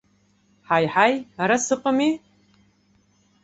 Ҳаи, 0.67 0.85
ҳаи, 0.93 1.13
ара 1.41 1.57
сыҟами! 1.65 2.11